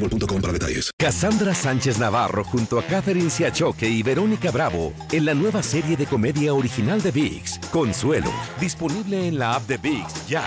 para 0.00 0.52
detalles. 0.52 0.90
Cassandra 0.96 1.54
Sánchez 1.54 1.98
Navarro 1.98 2.44
junto 2.44 2.78
a 2.78 2.82
Catherine 2.82 3.30
Siachoque 3.30 3.88
y 3.88 4.02
Verónica 4.02 4.50
Bravo 4.50 4.92
en 5.12 5.24
la 5.24 5.34
nueva 5.34 5.62
serie 5.62 5.96
de 5.96 6.06
comedia 6.06 6.54
original 6.54 7.02
de 7.02 7.10
Vix, 7.10 7.58
Consuelo, 7.70 8.30
disponible 8.60 9.28
en 9.28 9.38
la 9.38 9.54
app 9.54 9.66
de 9.66 9.76
Vix 9.76 10.28
ya. 10.28 10.44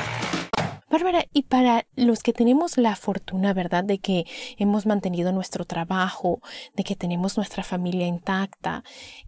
Bárbara, 0.93 1.25
y 1.33 1.41
para 1.43 1.87
los 1.95 2.21
que 2.21 2.33
tenemos 2.33 2.77
la 2.77 2.95
fortuna, 2.95 3.55
¿verdad?, 3.55 3.83
de 3.83 3.97
que 3.97 4.25
hemos 4.59 4.85
mantenido 4.85 5.31
nuestro 5.31 5.65
trabajo, 5.65 6.39
de 6.75 6.83
que 6.83 6.95
tenemos 6.95 7.35
nuestra 7.35 7.63
familia 7.63 8.05
intacta, 8.05 8.83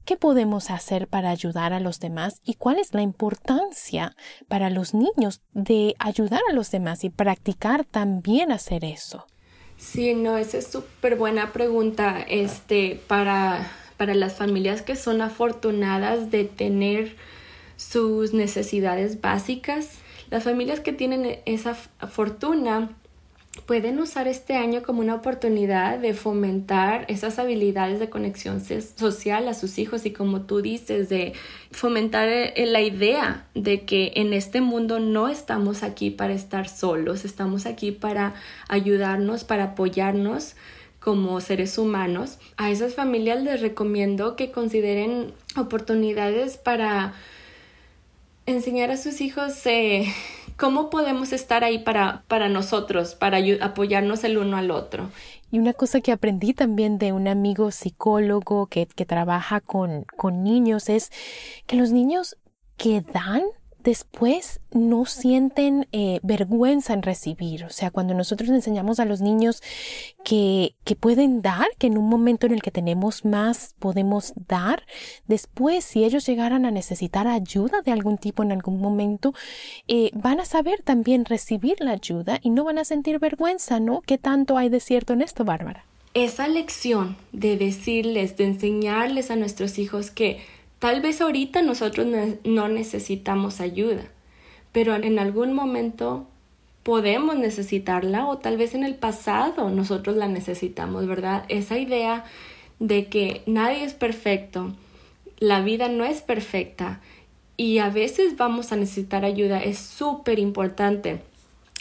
¿qué 0.05 0.15
podemos 0.15 0.69
hacer 0.69 1.07
para 1.07 1.31
ayudar 1.31 1.73
a 1.73 1.79
los 1.79 1.99
demás 1.99 2.39
y 2.45 2.53
cuál 2.53 2.77
es 2.77 2.93
la 2.93 3.01
importancia 3.01 4.15
para 4.47 4.69
los 4.69 4.93
niños 4.93 5.41
de 5.53 5.95
ayudar 5.97 6.41
a 6.51 6.53
los 6.53 6.69
demás 6.69 7.03
y 7.03 7.09
practicar 7.09 7.83
también 7.83 8.51
hacer 8.51 8.85
eso? 8.85 9.25
Sí, 9.77 10.13
no, 10.13 10.37
esa 10.37 10.57
es 10.57 10.67
súper 10.67 11.15
buena 11.15 11.51
pregunta, 11.53 12.21
este, 12.27 12.99
para, 13.07 13.71
para 13.97 14.13
las 14.13 14.35
familias 14.35 14.81
que 14.81 14.95
son 14.95 15.21
afortunadas 15.21 16.31
de 16.31 16.45
tener 16.45 17.15
sus 17.77 18.33
necesidades 18.33 19.21
básicas. 19.21 19.99
Las 20.29 20.43
familias 20.43 20.79
que 20.79 20.93
tienen 20.93 21.39
esa 21.45 21.75
fortuna 21.75 22.89
pueden 23.61 23.99
usar 23.99 24.27
este 24.27 24.55
año 24.55 24.83
como 24.83 25.01
una 25.01 25.15
oportunidad 25.15 25.99
de 25.99 26.13
fomentar 26.13 27.05
esas 27.07 27.39
habilidades 27.39 27.99
de 27.99 28.09
conexión 28.09 28.61
social 28.61 29.47
a 29.47 29.53
sus 29.53 29.77
hijos 29.77 30.05
y 30.05 30.11
como 30.11 30.41
tú 30.41 30.61
dices, 30.61 31.09
de 31.09 31.33
fomentar 31.71 32.27
eh, 32.27 32.53
la 32.67 32.81
idea 32.81 33.47
de 33.53 33.83
que 33.85 34.13
en 34.15 34.33
este 34.33 34.61
mundo 34.61 34.99
no 34.99 35.29
estamos 35.29 35.83
aquí 35.83 36.11
para 36.11 36.33
estar 36.33 36.67
solos, 36.67 37.25
estamos 37.25 37.65
aquí 37.65 37.91
para 37.91 38.35
ayudarnos, 38.67 39.43
para 39.43 39.65
apoyarnos 39.65 40.55
como 40.99 41.39
seres 41.39 41.77
humanos. 41.77 42.39
A 42.57 42.71
esas 42.71 42.95
familias 42.95 43.43
les 43.43 43.61
recomiendo 43.61 44.35
que 44.35 44.51
consideren 44.51 45.33
oportunidades 45.55 46.57
para 46.57 47.13
enseñar 48.47 48.91
a 48.91 48.97
sus 48.97 49.21
hijos 49.21 49.65
eh, 49.65 50.05
cómo 50.57 50.89
podemos 50.89 51.33
estar 51.33 51.63
ahí 51.63 51.79
para, 51.79 52.23
para 52.27 52.49
nosotros, 52.49 53.15
para 53.15 53.39
apoyarnos 53.61 54.23
el 54.23 54.37
uno 54.37 54.57
al 54.57 54.71
otro. 54.71 55.09
Y 55.51 55.59
una 55.59 55.73
cosa 55.73 56.01
que 56.01 56.11
aprendí 56.11 56.53
también 56.53 56.97
de 56.97 57.11
un 57.11 57.27
amigo 57.27 57.71
psicólogo 57.71 58.67
que, 58.67 58.87
que 58.87 59.05
trabaja 59.05 59.61
con, 59.61 60.05
con 60.17 60.43
niños 60.43 60.89
es 60.89 61.11
que 61.65 61.75
los 61.75 61.91
niños 61.91 62.37
que 62.77 63.01
dan 63.01 63.43
después 63.85 64.59
no 64.71 65.05
sienten 65.05 65.87
eh, 65.91 66.19
vergüenza 66.23 66.93
en 66.93 67.03
recibir. 67.03 67.63
O 67.63 67.69
sea, 67.69 67.91
cuando 67.91 68.15
nosotros 68.15 68.49
enseñamos 68.49 68.99
a 68.99 69.05
los 69.05 69.21
niños 69.21 69.61
que, 70.25 70.75
que 70.83 70.95
pueden 70.95 71.43
dar, 71.43 71.67
que 71.77 71.87
en 71.87 71.97
un 71.97 72.09
momento 72.09 72.47
en 72.47 72.53
el 72.53 72.63
que 72.63 72.71
tenemos 72.71 73.23
más 73.23 73.75
podemos 73.79 74.33
dar, 74.47 74.83
después 75.27 75.85
si 75.85 76.03
ellos 76.03 76.25
llegaran 76.25 76.65
a 76.65 76.71
necesitar 76.71 77.27
ayuda 77.27 77.83
de 77.83 77.91
algún 77.91 78.17
tipo 78.17 78.41
en 78.41 78.51
algún 78.51 78.81
momento, 78.81 79.33
eh, 79.87 80.09
van 80.15 80.39
a 80.39 80.45
saber 80.45 80.81
también 80.81 81.23
recibir 81.23 81.75
la 81.79 81.91
ayuda 81.91 82.39
y 82.41 82.49
no 82.49 82.63
van 82.63 82.79
a 82.79 82.85
sentir 82.85 83.19
vergüenza, 83.19 83.79
¿no? 83.79 84.01
¿Qué 84.01 84.17
tanto 84.17 84.57
hay 84.57 84.69
de 84.69 84.79
cierto 84.79 85.13
en 85.13 85.21
esto, 85.21 85.45
Bárbara? 85.45 85.85
Esa 86.15 86.47
lección 86.47 87.17
de 87.33 87.55
decirles, 87.55 88.35
de 88.35 88.45
enseñarles 88.45 89.29
a 89.29 89.35
nuestros 89.35 89.77
hijos 89.77 90.09
que 90.09 90.39
Tal 90.85 91.01
vez 91.01 91.19
ahorita 91.19 91.63
nosotros 91.63 92.05
no 92.43 92.67
necesitamos 92.67 93.59
ayuda, 93.59 94.03
pero 94.71 94.93
en 94.93 95.17
algún 95.17 95.51
momento 95.51 96.27
podemos 96.83 97.35
necesitarla 97.37 98.27
o 98.27 98.37
tal 98.37 98.57
vez 98.57 98.75
en 98.75 98.83
el 98.83 98.93
pasado 98.93 99.71
nosotros 99.71 100.15
la 100.15 100.27
necesitamos, 100.27 101.07
¿verdad? 101.07 101.43
Esa 101.49 101.79
idea 101.79 102.23
de 102.77 103.07
que 103.07 103.41
nadie 103.47 103.83
es 103.83 103.95
perfecto, 103.95 104.75
la 105.39 105.61
vida 105.61 105.89
no 105.89 106.05
es 106.05 106.21
perfecta 106.21 107.01
y 107.57 107.79
a 107.79 107.89
veces 107.89 108.37
vamos 108.37 108.71
a 108.71 108.75
necesitar 108.75 109.25
ayuda 109.25 109.63
es 109.63 109.79
súper 109.79 110.37
importante. 110.37 111.19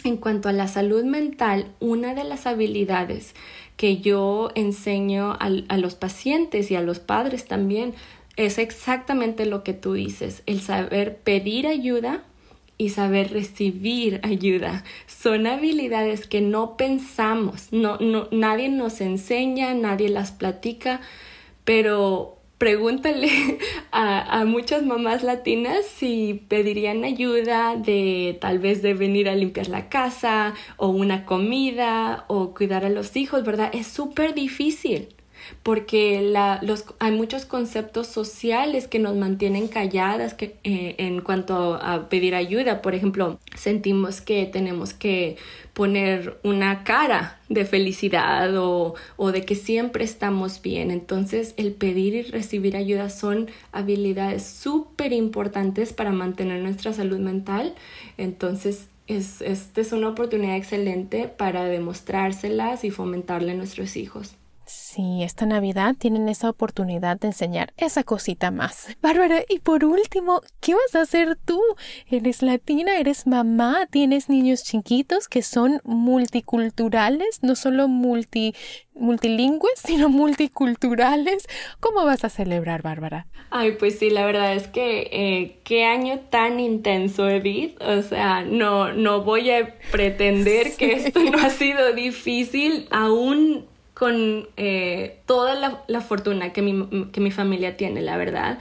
En 0.03 0.17
cuanto 0.17 0.49
a 0.49 0.51
la 0.51 0.67
salud 0.67 1.03
mental, 1.03 1.67
una 1.79 2.15
de 2.15 2.23
las 2.23 2.47
habilidades 2.47 3.35
que 3.77 3.97
yo 3.97 4.49
enseño 4.55 5.33
a, 5.33 5.51
a 5.67 5.77
los 5.77 5.93
pacientes 5.93 6.71
y 6.71 6.75
a 6.75 6.81
los 6.81 6.97
padres 6.97 7.45
también 7.45 7.93
es 8.37 8.57
exactamente 8.57 9.45
lo 9.45 9.63
que 9.63 9.73
tú 9.73 9.93
dices, 9.93 10.43
el 10.45 10.61
saber 10.61 11.17
pedir 11.17 11.67
ayuda 11.67 12.23
y 12.77 12.89
saber 12.89 13.31
recibir 13.31 14.19
ayuda. 14.23 14.83
Son 15.07 15.47
habilidades 15.47 16.27
que 16.27 16.41
no 16.41 16.75
pensamos, 16.77 17.71
no, 17.71 17.97
no, 17.99 18.27
nadie 18.31 18.69
nos 18.69 18.99
enseña, 19.01 19.73
nadie 19.73 20.09
las 20.09 20.31
platica, 20.31 20.99
pero 21.63 22.37
pregúntale 22.57 23.29
a, 23.91 24.39
a, 24.39 24.45
muchas 24.45 24.83
mamás 24.83 25.23
latinas 25.23 25.85
si 25.85 26.45
pedirían 26.49 27.03
ayuda 27.05 27.75
de 27.77 28.37
tal 28.41 28.59
vez 28.59 28.81
de 28.81 28.93
venir 28.93 29.29
a 29.29 29.35
limpiar 29.35 29.67
la 29.67 29.87
casa 29.89 30.53
o 30.77 30.87
una 30.87 31.25
comida 31.25 32.25
o 32.27 32.53
cuidar 32.53 32.83
a 32.85 32.89
los 32.89 33.15
hijos, 33.15 33.45
¿verdad? 33.45 33.71
Es 33.73 33.87
súper 33.87 34.33
difícil 34.33 35.14
porque 35.63 36.21
la, 36.21 36.59
los, 36.61 36.85
hay 36.99 37.11
muchos 37.11 37.45
conceptos 37.45 38.07
sociales 38.07 38.87
que 38.87 38.99
nos 38.99 39.15
mantienen 39.15 39.67
calladas 39.67 40.33
que, 40.33 40.55
eh, 40.63 40.95
en 40.97 41.21
cuanto 41.21 41.75
a 41.75 42.09
pedir 42.09 42.35
ayuda. 42.35 42.81
Por 42.81 42.95
ejemplo, 42.95 43.39
sentimos 43.55 44.21
que 44.21 44.45
tenemos 44.45 44.93
que 44.93 45.37
poner 45.73 46.39
una 46.43 46.83
cara 46.83 47.39
de 47.49 47.65
felicidad 47.65 48.55
o, 48.57 48.95
o 49.17 49.31
de 49.31 49.45
que 49.45 49.55
siempre 49.55 50.03
estamos 50.05 50.61
bien. 50.61 50.91
Entonces, 50.91 51.53
el 51.57 51.73
pedir 51.73 52.13
y 52.13 52.21
recibir 52.23 52.77
ayuda 52.77 53.09
son 53.09 53.49
habilidades 53.71 54.45
súper 54.45 55.13
importantes 55.13 55.93
para 55.93 56.11
mantener 56.11 56.61
nuestra 56.61 56.93
salud 56.93 57.19
mental. 57.19 57.75
Entonces, 58.17 58.87
es, 59.07 59.41
esta 59.41 59.81
es 59.81 59.91
una 59.91 60.09
oportunidad 60.09 60.55
excelente 60.55 61.27
para 61.27 61.65
demostrárselas 61.65 62.83
y 62.83 62.91
fomentarle 62.91 63.51
a 63.51 63.55
nuestros 63.55 63.97
hijos. 63.97 64.35
Sí, 64.95 65.23
esta 65.23 65.45
Navidad 65.45 65.93
tienen 65.99 66.29
esa 66.29 66.49
oportunidad 66.49 67.19
de 67.19 67.27
enseñar 67.27 67.73
esa 67.75 68.05
cosita 68.05 68.49
más. 68.49 68.95
Bárbara, 69.01 69.43
y 69.49 69.59
por 69.59 69.83
último, 69.83 70.39
¿qué 70.61 70.73
vas 70.73 70.95
a 70.95 71.01
hacer 71.01 71.37
tú? 71.43 71.61
Eres 72.09 72.41
latina, 72.41 72.97
eres 72.97 73.27
mamá, 73.27 73.87
tienes 73.91 74.29
niños 74.29 74.63
chiquitos 74.63 75.27
que 75.27 75.41
son 75.41 75.81
multiculturales, 75.83 77.43
no 77.43 77.57
solo 77.57 77.89
multi, 77.89 78.55
multilingües, 78.93 79.73
sino 79.83 80.07
multiculturales. 80.07 81.45
¿Cómo 81.81 82.05
vas 82.05 82.23
a 82.23 82.29
celebrar, 82.29 82.81
Bárbara? 82.81 83.27
Ay, 83.49 83.73
pues 83.73 83.99
sí, 83.99 84.09
la 84.09 84.25
verdad 84.25 84.53
es 84.55 84.69
que 84.69 85.09
eh, 85.11 85.59
qué 85.65 85.83
año 85.83 86.21
tan 86.29 86.61
intenso, 86.61 87.27
Edith. 87.27 87.75
O 87.81 88.01
sea, 88.01 88.43
no, 88.43 88.93
no 88.93 89.23
voy 89.23 89.51
a 89.51 89.77
pretender 89.91 90.73
que 90.77 90.93
esto 90.93 91.19
no 91.19 91.37
ha 91.39 91.49
sido 91.49 91.91
difícil. 91.91 92.87
Aún 92.91 93.74
con 93.95 94.49
eh, 94.57 95.21
toda 95.25 95.55
la, 95.87 96.01
fortuna 96.01 96.51
que 96.51 96.61
mi, 96.61 97.07
que 97.11 97.21
mi 97.21 97.31
familia 97.31 97.77
tiene, 97.77 98.01
la 98.01 98.17
verdad. 98.17 98.59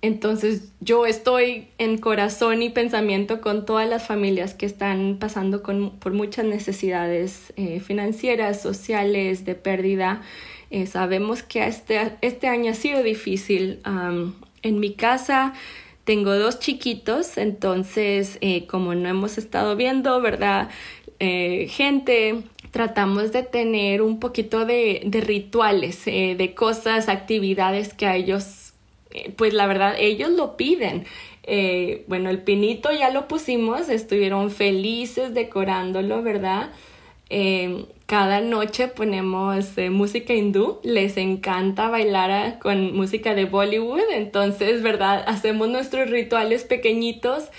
Entonces 0.00 0.72
yo 0.80 1.04
estoy 1.04 1.68
en 1.76 1.98
corazón 1.98 2.62
y 2.62 2.70
pensamiento 2.70 3.42
con 3.42 3.66
todas 3.66 3.86
las 3.86 4.06
familias 4.06 4.54
que 4.54 4.64
están 4.64 5.18
pasando 5.20 5.62
con, 5.62 5.90
por 5.98 6.14
muchas 6.14 6.46
necesidades 6.46 7.52
eh, 7.56 7.80
financieras, 7.80 8.62
sociales, 8.62 9.44
de 9.44 9.54
pérdida. 9.56 10.22
Eh, 10.70 10.86
sabemos 10.86 11.42
que 11.42 11.66
este, 11.66 12.16
este 12.22 12.48
año 12.48 12.70
ha 12.70 12.74
sido 12.74 13.02
difícil. 13.02 13.80
en 14.62 14.80
mi 14.80 14.94
casa 14.94 15.52
tengo 16.04 16.34
dos 16.34 16.60
chiquitos, 16.60 17.36
entonces 17.36 18.38
como 18.68 18.94
no 18.94 19.06
hemos 19.08 19.36
estado 19.36 19.76
viendo, 19.76 20.18
¿verdad? 20.22 20.70
gente 21.18 22.44
tratamos 22.76 23.32
de 23.32 23.42
tener 23.42 24.02
un 24.02 24.20
poquito 24.20 24.66
de, 24.66 25.00
de 25.06 25.22
rituales, 25.22 26.06
eh, 26.06 26.34
de 26.36 26.54
cosas, 26.54 27.08
actividades 27.08 27.94
que 27.94 28.04
a 28.04 28.16
ellos, 28.16 28.74
eh, 29.12 29.32
pues 29.34 29.54
la 29.54 29.66
verdad, 29.66 29.94
ellos 29.98 30.28
lo 30.28 30.58
piden. 30.58 31.06
Eh, 31.44 32.04
bueno, 32.06 32.28
el 32.28 32.42
pinito 32.42 32.92
ya 32.92 33.08
lo 33.08 33.28
pusimos, 33.28 33.88
estuvieron 33.88 34.50
felices 34.50 35.32
decorándolo, 35.32 36.22
¿verdad? 36.22 36.68
Cada 38.06 38.40
noche 38.40 38.86
ponemos 38.86 39.66
música 39.90 40.32
hindú, 40.32 40.78
les 40.84 41.16
encanta 41.16 41.88
bailar 41.88 42.58
con 42.60 42.94
música 42.94 43.34
de 43.34 43.46
Bollywood, 43.46 44.10
entonces, 44.12 44.82
¿verdad? 44.82 45.24
Hacemos 45.26 45.68
nuestros 45.68 46.08
rituales 46.08 46.64
pequeñitos. 46.64 47.50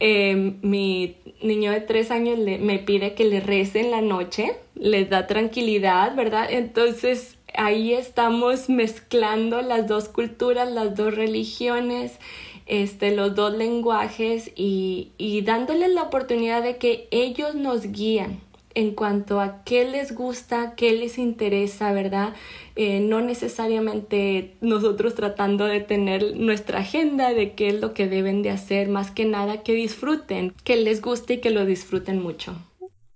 mi 0.00 1.16
niño 1.42 1.72
de 1.72 1.80
tres 1.80 2.10
años 2.10 2.38
le, 2.38 2.58
me 2.58 2.78
pide 2.78 3.14
que 3.14 3.24
le 3.24 3.40
rece 3.40 3.80
en 3.80 3.90
la 3.90 4.02
noche, 4.02 4.56
les 4.74 5.08
da 5.08 5.26
tranquilidad, 5.26 6.14
¿verdad? 6.14 6.48
Entonces 6.50 7.36
ahí 7.54 7.92
estamos 7.92 8.68
mezclando 8.68 9.62
las 9.62 9.86
dos 9.86 10.08
culturas, 10.08 10.70
las 10.70 10.96
dos 10.96 11.14
religiones, 11.14 12.18
este, 12.66 13.14
los 13.14 13.34
dos 13.34 13.54
lenguajes 13.54 14.50
y, 14.56 15.12
y 15.18 15.42
dándoles 15.42 15.90
la 15.90 16.02
oportunidad 16.02 16.62
de 16.62 16.76
que 16.78 17.08
ellos 17.10 17.54
nos 17.54 17.82
guían. 17.92 18.40
En 18.74 18.94
cuanto 18.94 19.40
a 19.40 19.62
qué 19.64 19.84
les 19.84 20.14
gusta, 20.14 20.74
qué 20.76 20.92
les 20.92 21.18
interesa, 21.18 21.92
¿verdad? 21.92 22.34
Eh, 22.76 23.00
no 23.00 23.20
necesariamente 23.20 24.54
nosotros 24.60 25.14
tratando 25.14 25.66
de 25.66 25.80
tener 25.80 26.36
nuestra 26.36 26.80
agenda 26.80 27.32
de 27.32 27.54
qué 27.54 27.68
es 27.68 27.80
lo 27.80 27.94
que 27.94 28.08
deben 28.08 28.42
de 28.42 28.50
hacer, 28.50 28.88
más 28.88 29.10
que 29.10 29.24
nada 29.24 29.62
que 29.62 29.74
disfruten, 29.74 30.54
que 30.64 30.76
les 30.76 31.00
guste 31.00 31.34
y 31.34 31.40
que 31.40 31.50
lo 31.50 31.64
disfruten 31.64 32.20
mucho. 32.22 32.56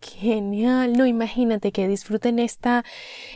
Genial, 0.01 0.93
no 0.93 1.07
imagínate 1.07 1.73
que 1.73 1.89
disfruten 1.89 2.39
esta, 2.39 2.85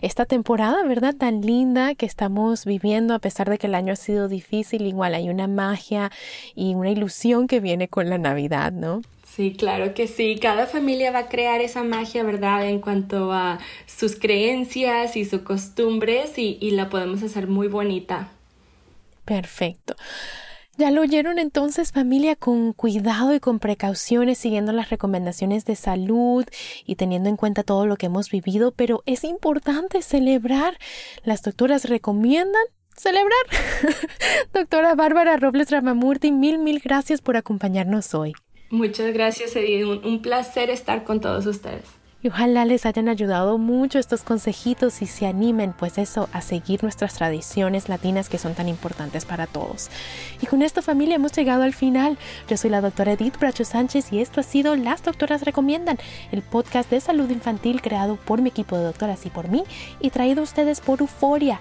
esta 0.00 0.26
temporada, 0.26 0.84
¿verdad? 0.84 1.14
Tan 1.14 1.40
linda 1.40 1.96
que 1.96 2.06
estamos 2.06 2.64
viviendo 2.64 3.14
a 3.14 3.18
pesar 3.18 3.50
de 3.50 3.58
que 3.58 3.66
el 3.66 3.74
año 3.74 3.92
ha 3.92 3.96
sido 3.96 4.28
difícil, 4.28 4.86
igual 4.86 5.14
hay 5.14 5.28
una 5.28 5.48
magia 5.48 6.12
y 6.54 6.76
una 6.76 6.90
ilusión 6.90 7.48
que 7.48 7.58
viene 7.58 7.88
con 7.88 8.08
la 8.08 8.18
Navidad, 8.18 8.70
¿no? 8.70 9.02
Sí, 9.34 9.54
claro 9.56 9.94
que 9.94 10.08
sí. 10.08 10.38
Cada 10.38 10.66
familia 10.66 11.10
va 11.10 11.20
a 11.20 11.28
crear 11.30 11.62
esa 11.62 11.82
magia, 11.82 12.22
¿verdad? 12.22 12.68
En 12.68 12.80
cuanto 12.82 13.32
a 13.32 13.60
sus 13.86 14.16
creencias 14.16 15.16
y 15.16 15.24
sus 15.24 15.40
costumbres 15.40 16.36
y, 16.36 16.58
y 16.60 16.72
la 16.72 16.90
podemos 16.90 17.22
hacer 17.22 17.46
muy 17.46 17.66
bonita. 17.66 18.28
Perfecto. 19.24 19.96
Ya 20.76 20.90
lo 20.90 21.00
oyeron 21.00 21.38
entonces 21.38 21.92
familia 21.92 22.36
con 22.36 22.74
cuidado 22.74 23.34
y 23.34 23.40
con 23.40 23.58
precauciones, 23.58 24.36
siguiendo 24.36 24.72
las 24.72 24.90
recomendaciones 24.90 25.64
de 25.64 25.76
salud 25.76 26.44
y 26.84 26.96
teniendo 26.96 27.30
en 27.30 27.38
cuenta 27.38 27.62
todo 27.62 27.86
lo 27.86 27.96
que 27.96 28.06
hemos 28.06 28.30
vivido, 28.30 28.72
pero 28.72 29.02
es 29.06 29.24
importante 29.24 30.02
celebrar. 30.02 30.76
Las 31.24 31.40
doctoras 31.40 31.86
recomiendan 31.86 32.64
celebrar. 32.94 33.46
Doctora 34.52 34.94
Bárbara 34.94 35.38
Robles 35.38 35.70
Ramamurti, 35.70 36.32
mil, 36.32 36.58
mil 36.58 36.80
gracias 36.80 37.22
por 37.22 37.38
acompañarnos 37.38 38.14
hoy. 38.14 38.34
Muchas 38.72 39.12
gracias, 39.12 39.54
Edith. 39.54 39.84
Un, 40.02 40.22
placer 40.22 40.70
estar 40.70 41.04
con 41.04 41.20
todos 41.20 41.44
ustedes. 41.44 41.84
Y 42.22 42.28
ojalá 42.28 42.64
les 42.64 42.86
hayan 42.86 43.10
ayudado 43.10 43.58
mucho 43.58 43.98
estos 43.98 44.22
consejitos 44.22 45.02
y 45.02 45.06
se 45.06 45.26
animen, 45.26 45.74
pues 45.78 45.98
eso, 45.98 46.30
a 46.32 46.40
seguir 46.40 46.82
nuestras 46.82 47.14
tradiciones 47.14 47.90
latinas 47.90 48.30
que 48.30 48.38
son 48.38 48.54
tan 48.54 48.70
importantes 48.70 49.26
para 49.26 49.46
todos. 49.46 49.90
Y 50.40 50.46
con 50.46 50.62
esto 50.62 50.80
familia 50.80 51.16
hemos 51.16 51.32
llegado 51.32 51.64
al 51.64 51.74
final. 51.74 52.16
Yo 52.48 52.56
soy 52.56 52.70
la 52.70 52.80
doctora 52.80 53.12
Edith 53.12 53.38
Bracho 53.38 53.66
Sánchez 53.66 54.10
y 54.10 54.20
esto 54.20 54.40
ha 54.40 54.44
sido 54.44 54.74
Las 54.74 55.02
Doctoras 55.02 55.42
Recomiendan, 55.42 55.98
el 56.30 56.40
podcast 56.40 56.88
de 56.88 57.00
salud 57.00 57.28
infantil 57.28 57.82
creado 57.82 58.16
por 58.16 58.40
mi 58.40 58.48
equipo 58.48 58.78
de 58.78 58.84
doctoras 58.84 59.26
y 59.26 59.28
por 59.28 59.50
mí 59.50 59.64
y 60.00 60.08
traído 60.08 60.40
a 60.40 60.44
ustedes 60.44 60.80
por 60.80 61.00
Euforia. 61.02 61.60